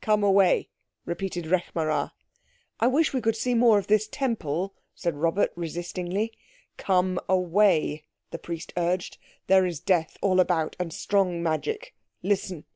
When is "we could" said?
3.12-3.34